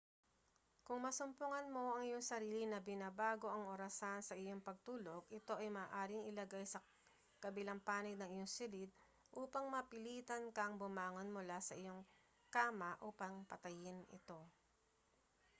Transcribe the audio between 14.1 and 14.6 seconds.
ito